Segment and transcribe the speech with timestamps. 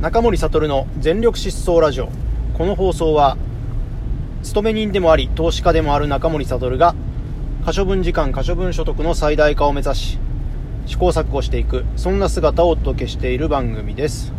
[0.00, 2.08] 中森悟の全力疾走ラジオ。
[2.54, 3.36] この放送は
[4.42, 6.94] 勤め人でもあり投資家でもある中森悟が
[7.66, 10.18] 可処分時間可処分所得の最大化を目指し
[10.86, 14.32] 試行錯誤していくそんな姿をお届けしている番組です。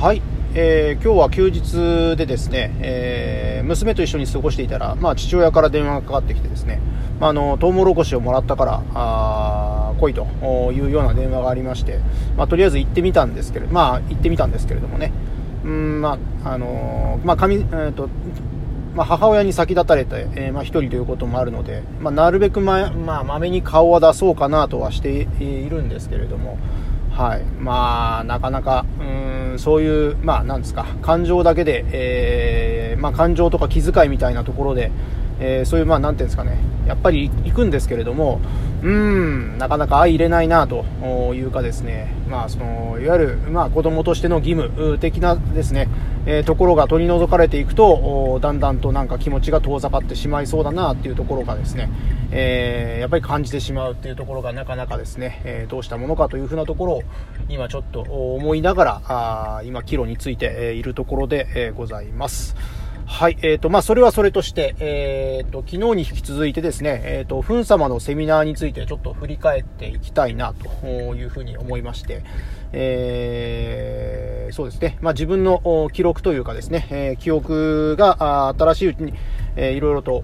[0.00, 0.20] はい。
[0.54, 6.80] えー、今日は休日でですね、えー、娘と一緒に過ごしていたら、まあ、父親から電話がかかってきてですね、
[7.20, 10.24] まあ、あのトウモロコシをもらったからあ来いと
[10.72, 12.00] いうような電話がありまして、
[12.36, 15.12] まあ、とりあえず行ってみたんですけれど、まあ、行ってみたんですけれどもね、
[15.66, 18.08] んまあのー、まあえーと
[18.94, 26.58] ま、母親に先立たれて、えー、まあ、1人ということもあるので、まあ、なるべくま、まあ、まめに顔は出そうかなとはしているんですけれども、
[27.18, 27.42] はい。
[27.58, 34.92] まあ、なかなかうんそういう、まあ、なんですか感情だけで、えーまあ、感情とか気遣いみたいなところで、
[35.40, 36.58] えー、そういう、まあ、なんていうんですかね。
[36.86, 38.40] やっぱり行くんですけれども、
[38.82, 40.84] うん、なかなか相入れないなと
[41.34, 45.88] いうかですね、まあ、そのいわゆる、まあ、子供としての義務的なですね、
[46.26, 51.90] えー、ところが取り除かれていくと、だんだんとなんか気持ちが遠ざかってしまいそうだなっていうところがですね、
[52.30, 57.02] えー、やっぱり感じてしまうっていうところがなかなかですね、えー、どうしたものかというふうなところを
[57.48, 62.54] 今ちょっと思いながら、あ今、岐路についているところで、ございます。
[63.10, 72.22] はい、えーとまあ、それはそれとして、えーと、昨日に引き続いてですね、えーと、フン様のセミナーについてちょっと振り返っていきたいなというふうに思いまして、
[72.72, 79.14] えー、そうですね、まあ、自分の記録というかですね、えー、記憶が新しいうちに、
[79.56, 80.22] えー、いろいろと、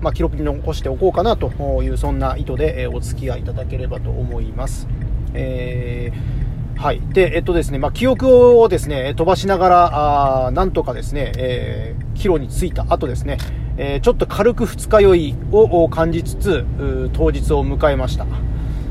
[0.00, 1.48] まあ、記録に残しておこうかなと
[1.82, 4.86] いう、そんな意図で、えお付き合いいただければと思います。
[5.34, 6.45] えー
[6.76, 7.00] はい。
[7.12, 13.38] で、えっとですね、まあ、記憶をですね、飛ばしながら、あなんとかですね、えー、帰路に着いた後ですね、
[13.78, 16.66] えー、ちょっと軽く二日酔いを感じつつ、
[17.14, 18.26] 当日を迎えました。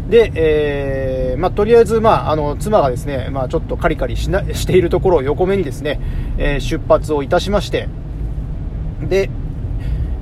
[0.09, 5.99] で、えー、まあ、とりあえず、まあ、あの、妻がですね、まあ、ちょっとカリカリしな、しているところを横目にですね、
[6.37, 7.87] えー、出発をいたしまして、
[9.01, 9.29] で、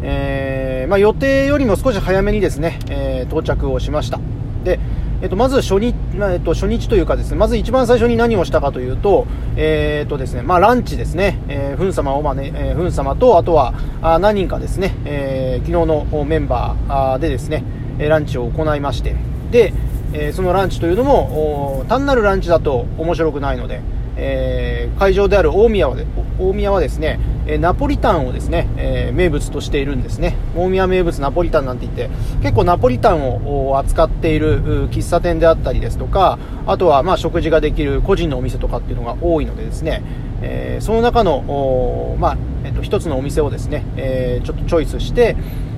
[0.02, 4.20] えー、まあ、予定よりも少し早めにですね、え到着をしました。
[4.66, 4.80] で、
[5.24, 9.26] えっと、まず初日、えっと、初日というかですね、まず一番最初に何をしたかというと、
[9.56, 17.64] えー、っとですね、まあ、ランチですね、えー、フン様をまね、えー、フン様と、あとは、あ何人かですね、えー、昨日のメンバーでですね、
[18.00, 19.16] ランチを行いまして、
[19.50, 19.74] で、
[20.12, 23.80] えー、そのランチというのも、単なるランチだと面白くないので、
[24.16, 25.96] えー、会場である大宮は
[26.40, 27.20] 大宮はですね、
[27.60, 30.38] ナポリタンをですね、えー、名物としているんですね。
[30.56, 32.10] 大宮名物ナポリタンなんて言って、
[32.42, 40.02] 結構ナポリタンを扱っている喫茶店であったりですとか、あとはまあ食事ができる個人のお店とかっていうのが多いのでですね、
[40.42, 45.36] えー、その中の、まあ、えっと、一つのお店をですね、え、ちょっとチョイスして、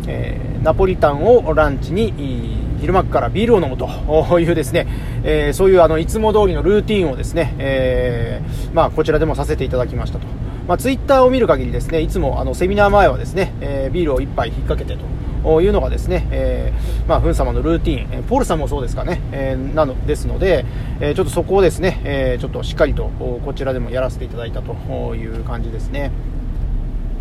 [0.07, 4.87] えー、ナポリタンをランチに昼間からビールを飲むというですね、
[5.23, 10.27] えー、そういうあのいつも通りのルーティンをですね、えー、まあ、こちらでもさせていただきましたと。
[10.67, 14.99] まあ、ツイッターを見る限りですね、いつもあのセミナー前はですね、え、ビールを1杯引っ掛けて
[15.43, 16.73] というのがですね、え、
[17.07, 20.65] まあ、フン様のルーティン、ポールさんもそうですかね、え、なのですので、
[20.99, 26.11] えちょっとそこをですね、えちょっとしっかりとこちらでもやらせていただいたという感じですね。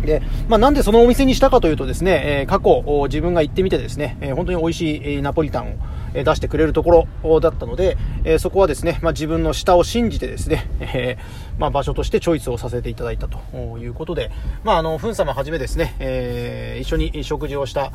[0.05, 5.75] で、まあ、なんでそのお店にしたかというとですね、え、過去自分が行ってみてですね、え、本当に美味しいナポリタンを
[6.13, 11.17] 出してくれるところだったので、え、そこはですね、まあ、自分の舌を信じてですね、 え、
[11.57, 13.39] まあ、場所としてチョイスをさせていただいたと
[13.77, 14.31] いうことで、
[14.63, 17.91] まあ、あの、ふん様はじめですね、えー、一緒に食事をした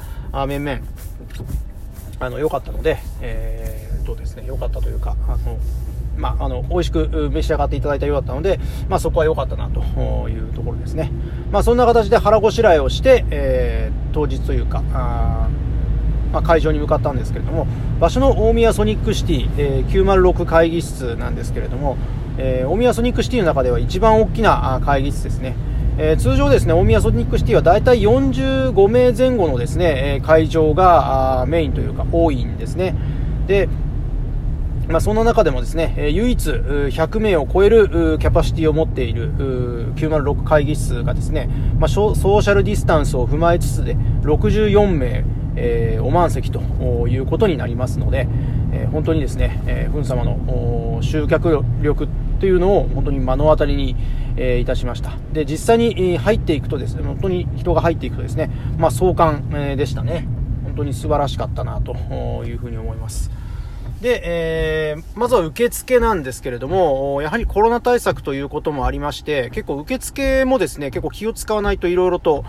[0.47, 0.81] 面々、
[2.21, 5.59] あの、良かったので、えー、とですね、良かったというか、あの、
[6.21, 9.81] まあ、あの美味しく召し上がっていただいたようだったので、まあ、そこは良かったなと
[10.29, 11.11] いうところですね、
[11.51, 15.49] まあ、そんな形で腹ごしらえをして、えー、当日というかあ、
[16.33, 17.67] まあ、会場に向かったんですけれども
[17.99, 21.97] 場所の大宮ソニックシティ、えー、906会議室なんですけれども、
[22.39, 25.57] えー、大宮ソニックシティの中では一番大きな会議室ですね。
[25.99, 32.95] えー、通常ですね、大宮ソニックシティは大体45名前後のですね、え会場がメインというか多いんですね。
[33.47, 33.69] で、
[34.91, 39.33] まあ、その中でもですね、え唯一100名を超えるキャパシティを持っている
[39.95, 41.49] 906会議室がですね、
[41.79, 45.25] まあ、ソーシャルディスタンスを踏まえつつで64名、
[45.55, 46.61] えー、お満席と
[47.09, 48.27] いうことになりますので、
[48.73, 52.09] えー、本当にですね、えー、フン様の集客力
[52.41, 53.95] というのを本当に目の当たりに、
[54.37, 55.13] えー、いたしました。
[55.33, 60.27] で実際に入っていくとですね本当に人が入っていくとですね、まあ、壮観、でしたね。
[60.65, 61.93] 本当に素晴らしかったなと
[62.45, 63.31] いうふうに思います。
[64.01, 72.45] で、えー、まずは受付なんですけれども、やはりコロナ対策ということもありまして、結構受付もですね、結構気を使わないといろいろと、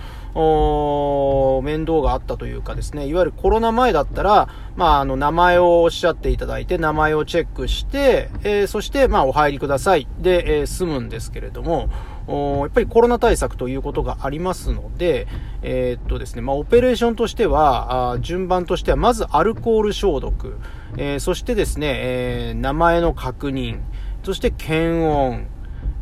[1.62, 10.07] 面倒があったというかですね、いわゆるコロナ前だったら、まあ、あの、名前をおっしゃっていただいて、名前をチェックして、えー、そして、まあ、お入りください。
[10.19, 11.89] で、えー、済むんですけれども、
[12.27, 15.27] やっぱりコロナ対策ということがありますので、
[15.62, 20.57] えー、っとですね、まあ、オペレーションとしては、あ順番としては、まずアルコール消毒、
[20.97, 23.79] えー、そしてですね、えー、名前の確認、
[24.23, 25.47] そして検温、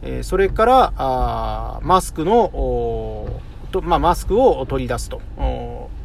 [0.02, 3.30] え、それから、あマスクの、
[3.72, 5.22] とまあ、マスクを取り出すと。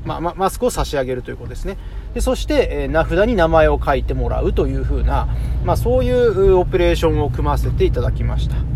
[0.05, 1.79] まあ、マスクを差し上げるということですね。
[2.13, 5.29] でそして、えー、名札に名前を書いてもらうというふうな、
[5.65, 8.74] まあ、そういうオペレーションを組ませていただきました。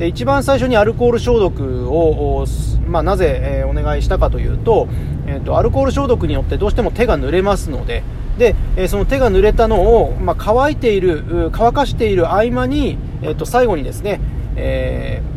[0.00, 2.46] で一番最初にアルコール消毒を、
[2.86, 4.88] まあ、なぜ、え、お願いしたかというと,、
[5.26, 8.02] えーと、アルコール消毒によってどうしても手が濡れますので。
[8.38, 14.22] で、え、その手が濡れたのを、まあ、乾いている乾かしている合間に、えーと、最後にですね、
[14.56, 15.29] えー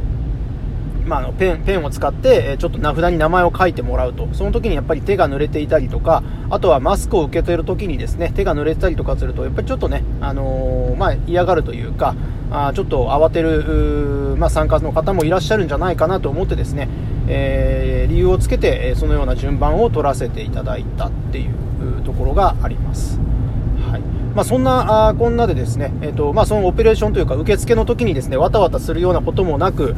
[1.05, 12.15] まあ、のペンペンを使って、ちょっと名札に名前を書いてもらうと、その時にやっぱり手が濡れていたりとか、あとはマスクを受け取る時にですね手が濡れてたりとかすると、やっぱりちょっとね、あの、まあ、嫌がるというか、
[12.51, 16.88] あちょっと慌てる、まあ、参加の方もいらっしゃるんじゃないかなと思ってですね、
[17.27, 23.19] えー、理由をつけて、そのような順番を取らせていただいたっていうところがあります。
[24.35, 29.95] まあ、そんなあこんなでですね、えーとまあ、そのオペレーションというか受付の時にですねわたわたするようなこともなく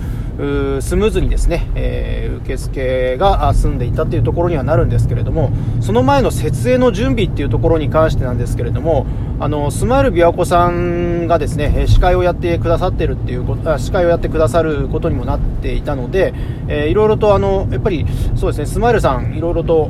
[0.81, 9.05] スムーズにですね、えー、受付が済んでいたというところにはなるんですけれどもその前の設営の準備っていうところに関してなんですけれども
[9.39, 16.33] あのスマイル琵琶湖さんがですね司会をやってくださってるっていうこと司会をやってくださることにもなっていたので、
[16.67, 18.05] えー、いろいろとあのやっぱり
[18.35, 19.89] そうですねスマイルさんいろいろと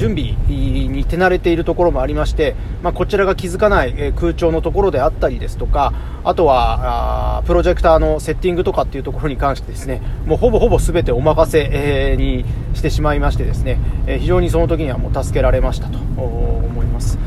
[0.00, 5.92] 準備に手慣れているところもありまして、まあ、こちらが気づかない空調のところであったりですとか、
[6.24, 17.18] あとは、プロジェクターのセッティングとかっていうところに関してですね、もうほぼほぼ全てお任せ、にしてしまいましてですね、非常にその時にはもう助けられましたと思います。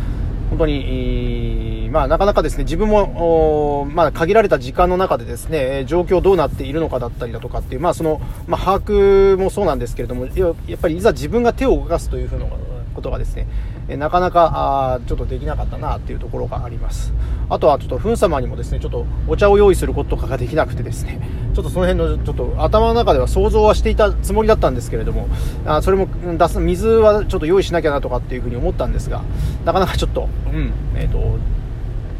[0.49, 12.45] 本当に、まあ、なかなかですね、自分も、まあ、限られた時間の中でですね、状況どうなっているのかだったりだとかっていう、まあ、その、まあ、把握もそうなんですけれども、やっぱりいざ自分が手を動かすというふうな
[12.93, 13.47] ことがですね、
[13.87, 14.51] えなかなか、
[14.95, 17.13] あちょっとできなかったなっていうところがあります。
[17.49, 21.19] あとは、ちょっと、ふん様にもですね、ちょっとお茶を用意することとかができなくてですね、
[21.53, 25.27] ちょっとその辺の、ちょっと頭の中では想像はしていたつもりだったんですけれども、
[25.65, 26.07] あそれも
[26.37, 29.21] 出す、水はちょっと用意しなきゃなとかっていうふうに思ったんですが、
[29.65, 31.37] なかなかちょっと、うん、えっ、ー、と、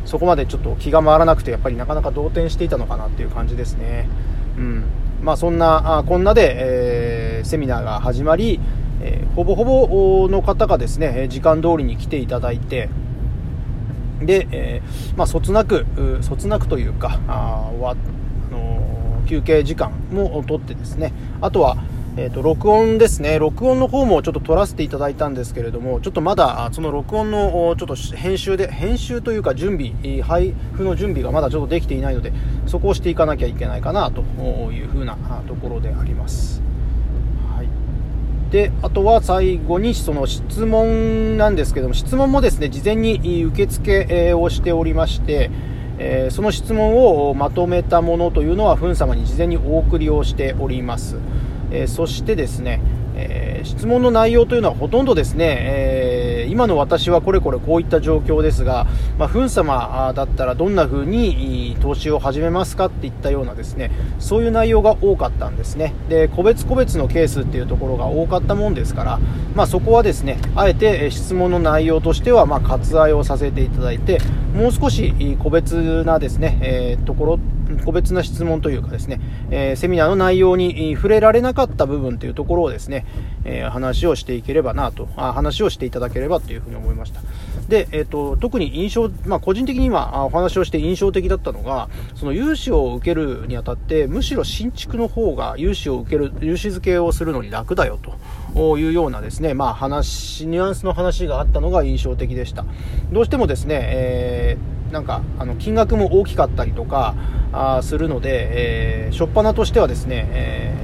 [0.06, 4.08] そこまでちょっと気が回らなくて、やっぱりなかなか動転していたのかなっていう感じですね。
[4.58, 4.84] うん。
[5.22, 8.60] まあそんな、あこんなで、えー、セミナーが始まり、
[9.04, 12.90] えー、ほぼほぼの方がですね、時間通りに来ていただいて、
[14.22, 15.86] で、えー、まあ、そつなく、
[16.22, 17.96] そつなくというか、あわあ
[18.52, 21.78] の、休憩時間も取ってですね、あとは、
[22.16, 23.40] えっ、ー、と、録音ですね。
[23.40, 32.32] 録音の方もちょっと撮らせていただいたんですけれども、ちょっとまだ、その録音の、ちょっと編集で、編集というか準備、配布の準備がまだちょっとできていないので、
[32.68, 34.22] そこをしていかなきゃいけないかな、と
[34.72, 35.18] いうふうな
[35.48, 36.62] ところであります。
[38.54, 45.50] で、あとは最後に、その質問なんですけども、質問もですね、事前に受付をしておりまして、
[45.98, 51.18] えその質問をまとめたものというのは、ふん様に事前にお送りをしております。
[51.72, 52.80] えそしてですね、
[53.64, 58.88] 質問の内容というのはほとんどですね、えー、今の私はこれこれこういった状況ですが、
[59.18, 65.94] まあ、フン様だったらどんな風に投資を始めますかっていったようなですね、そういう内容が多かったんですね。
[66.10, 69.20] で、個別個別のケースっていうところが多かったもんですから、
[69.56, 74.20] まあ、そこはですね、あえて質問の内容としては、ま割愛をさせていただいて、
[74.54, 77.40] もう少し個別なですね、えー、ところ
[77.84, 79.20] 個別な質問というかですね、
[79.52, 83.06] えー、セミナーの内容に触れられなかった部分というところをですね、
[83.46, 87.22] えー、話をしていければなとあ、話をしていただければというふうに思いました。
[87.68, 98.00] で、えっ、ー、と、特に印象、まあ、個人的に今お話をして印象的だったのが、その融資を受けるにあたって、むしろ新築の方が融資を受ける、融資付けをするのに楽だよ
[98.54, 102.66] というようなですね、まあ、話、ニュアンスの話があったのが印象的でした。
[103.12, 107.16] どうしてもですね、えー、なんか、あの、金額も大きかったりとか、
[107.52, 110.76] あするので、えー、初っ端としてはですね、え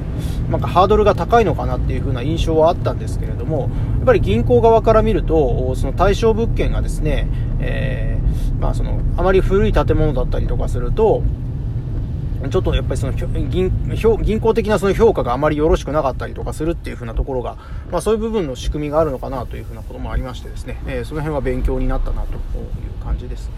[0.47, 3.67] ー、なんかハードルが高いのかなっていう風な印象はあったんですけれども、や
[4.01, 7.27] っぱり銀行側から見ると、その対象物件がですね、
[7.59, 11.21] えー、まあその、あまり古い建物だったりとかすると、
[12.48, 13.69] ちょっとやっぱりその銀
[14.22, 17.58] 銀行的なその評価があまりよろしくなかったりとかするっていう風なところが、
[17.91, 23.53] まあ、そういう部分の仕組みがあるのかなという風なこともありましてですね、えー、その辺は勉強になったなという感じですね。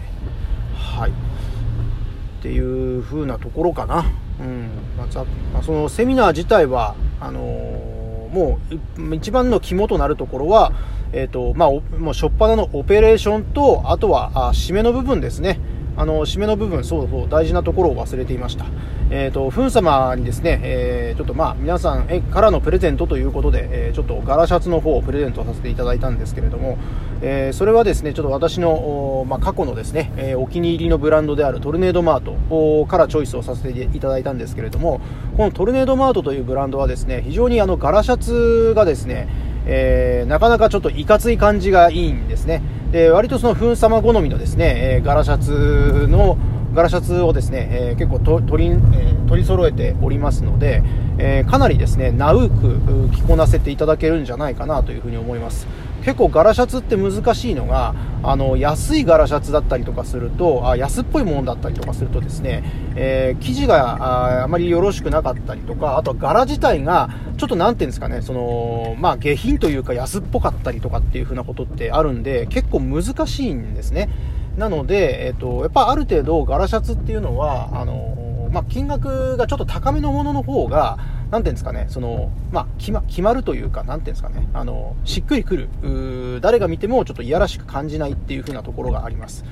[0.74, 4.04] はいっていう風なところかな。
[4.40, 8.58] うんまあ、まあ、そのセミナー自体はあのー、も
[9.06, 10.72] う一番の肝となるところは、
[11.12, 15.60] えっ、ー、とまあ、もう初っ端のオペレーションとあとはあ締めの部分ですね。
[16.02, 18.66] あの、締めの部分、そうそう、大事なところを忘れていました。
[19.10, 26.76] えっ、ー、と、ふん様にですね、えー、ちょっとまあ、皆さんからのプレゼントということで、えー、ちょっと柄シャツの方をプレゼントさせていただいたんですけれども、
[27.20, 35.00] えー、それはですね、ちょっと私の、まあ、過去のですね、えお気に入りのブランドであるトルネードマートからチョイスをさせていただいたんですけれども、
[35.36, 39.28] このトルネードマートというブランドはですね、非常にあの、柄シャツがですね、
[39.66, 42.62] えー、なかなかちょっといかつい感じがいいんですね。
[42.92, 46.36] で、割とその、ふん様好みのですね、えー、柄シャツの、
[46.74, 50.82] 柄シャツをですね、えー、結構と取り、えー、取り揃えておりますので、
[51.16, 55.66] えー、かなりですね、ナウく着こなせていただけるんじゃないかなというふうに思います。
[56.04, 57.94] 結構柄シャツって難しいのが、
[58.24, 62.64] あの、安い柄シャツだったりとかすると、あ安っぽいものだったりとかするとですね、
[62.96, 74.08] えー、生地がああまりよろしくなかったりとか、あとは柄自体が、ちょっとなんていうんですかね、その、まあ下品というか安っぽかったりとかっていう風なことってあるんで、結構難しいんですね。
[74.56, 80.98] なので、えっ、と、やっぱある程度柄シャツっていうのは、あの、まあ金額がちょっと高めのものの方が、
[81.32, 89.42] なんていうんですかね、その、まあ、決ま、決まるというか、なんていうんですかね、あの、しっくりくる、誰が見てもちょっといやらしく感じないっていう風なところがあります。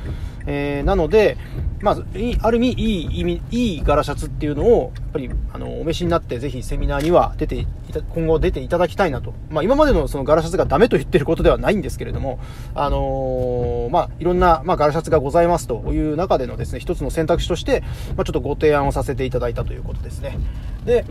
[0.47, 1.39] えー、なので、
[1.81, 2.05] まず、
[2.43, 7.67] ある意味、いい意味、いい柄シャツっていうのを、やっぱり、あの、お召しになって、ぜひセミナーには出て
[8.15, 9.33] 今後出ていただきたいなと。
[9.49, 12.39] まあ、今までのその柄シャツがダメと言ってることではないんですけれども、
[12.75, 17.83] あのー、まあ、いろんな、まあ、柄シャツがございますという中でのですね、一つの選択肢として、
[18.17, 20.39] まあ、ちょっとご提案をさせていただいたということですね。
[20.85, 21.05] で、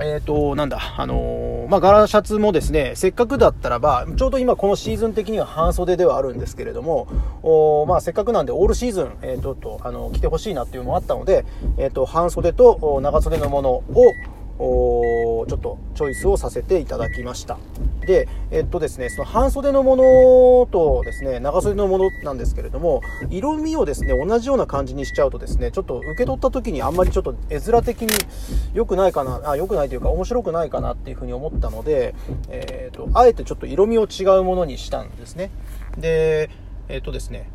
[0.00, 7.08] えっ、ー、と、なんだ、あのー、まあ、柄シャツもですね、せっかくだったらば、ちょうど今このシーズン的には半袖ではあるんですけれども、
[7.42, 11.44] おまあ、せっかくなんでオールシーズン、えー、ちょっと、あの、着てほしいなっていうのもあったので、
[11.78, 13.84] えっ、ー、と、半袖と長袖のものを、
[14.58, 17.58] ちょっとチョイスをさせていただきました。
[18.06, 20.02] で、えっとですね、その半袖のもの
[20.70, 23.00] とですね、長袖のものなんですけれども、
[23.30, 28.08] 色味をですね、同じような感じにしちゃうとですね、ちょっと受け取った時にあんまりちょっと絵面的に
[28.74, 32.14] 良くないかな、あ、良くないというか面白くないかなっていうふうに思ったので、
[32.48, 35.50] えっ、と、あえてちょっと色味を違うものにしたんですね。
[35.96, 36.50] で、
[36.88, 37.50] えっ、とですね、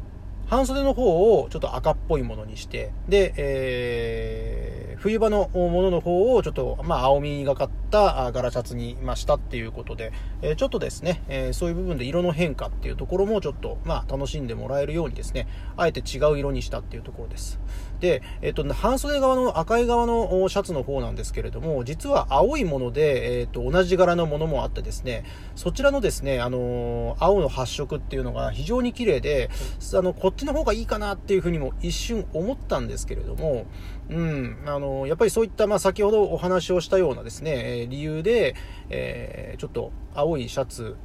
[0.48, 15.48] 半袖の方をちょっと赤っぽいものにして、で、えー、冬場のものの方をちょっと、まあ、青みがかった柄シャツにましたっていうことで、え、ちょっとですね、え、そういう部分で色の変化っていうところもちょっと、まあ、楽しんでもらえるようにですね、
[15.78, 17.60] あえて違う色にしたっていうところです。
[18.00, 25.24] で、えっ、と、半袖側の赤い側のシャツの方なんですけれども、実は青いもので、えっ、と、同じ柄のものもあってですね、
[25.56, 29.50] そちらのですね、あの青の発色っていうのが非常に綺麗で、
[29.94, 33.68] あの、こっちの方がいいかなっていうふうにも一瞬思ったんですけれども、
[34.10, 38.56] うん、あの、やっぱりそういった、まあ、先ほどお話をしたようなですね、理由で、
[38.90, 40.96] えー、ちょっと青いシャツ、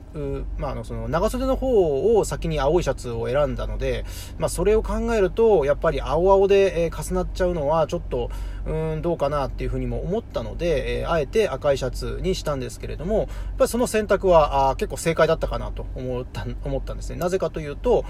[0.59, 4.05] まあ、あの、その、長袖の方を先に青いシャツを選んだので、
[4.39, 8.31] まあ、それを考えると、やっぱり青々で、え、重なっちゃうのは、ちょっと、
[8.69, 17.17] うん、どうかなっていうふうにも思ったので、えー、あえて赤いシャツにしたんですけれども、やっぱりその選択は、あ結構正解だったかなと思った、思ったんですね。
[17.17, 18.05] なぜかというと、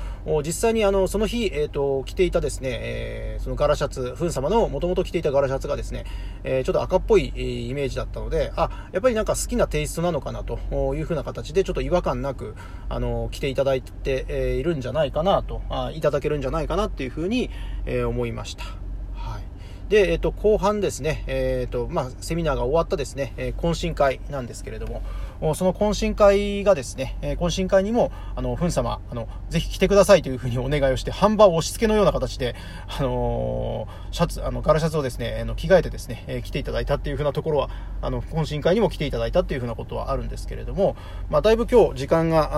[0.45, 6.05] 実際にあの、その日、えっ、ー、と、着ていたですね、えー、その柄シャツ、ふん様の元々着ていた柄シャツがですね、
[6.43, 10.59] えー、ちょっと赤っぽいイメージだったので、あ、やっぱりなんか好きなテイストなのかなと
[10.95, 12.55] いうふうな形で、ちょっと違和和感なく、
[12.89, 17.51] あの、来ていただいて、えいるんじゃないかなと、あいただけるんじゃないかなっていうふうに、
[17.87, 18.65] え思いました。
[19.15, 19.91] はい。
[19.91, 25.03] で、えっ、と、後半ですね、えっ、と、まあ、セミナーが終わったですね、え懇親会なんですけれども、
[25.55, 32.57] その懇親会がですね、え懇親会にも、あの、ふん様、あの、ぜひ来てくださいというふうにお願いをして、ハンバー押し付けのような形で、
[32.89, 37.71] あの、シャツ、あの、柄シャツをですね、あの、着替えてですね、え、来ていただいたっていうふうなところは、
[38.03, 40.97] あの、懇親会にも来ていただいたっていうふうなことはあるんですけれども、
[41.31, 42.51] まあ、だいぶ今日、時間が、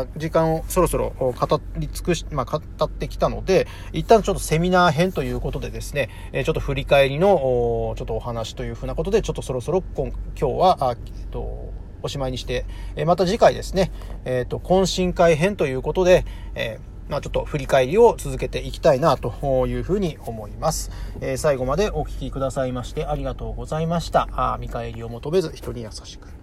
[0.00, 12.64] あ時間をそろそろ語り尽くし、まあ、語ってきたので、一旦ちょっとセミナー編ということでですね、え、ちょっと振り返りの、ちょっとお話というふうなことで、ちょっとそろそろ今今日は、あえっと、おしまいにして、
[12.96, 13.90] えまた次回ですね、
[14.24, 16.24] えっ、ー、と、懇親会編ということで、
[16.54, 20.90] えー、まあ、ちょっと振り返りを続けていきたいなというふうに思います。
[21.20, 24.28] えー、最後までお聴きくださいましてありがとうございました。
[24.32, 26.35] あ見返りを求めず人に優しく。